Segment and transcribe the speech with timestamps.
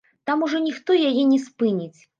[0.29, 1.99] Там ужо ніхто яе не спыніць.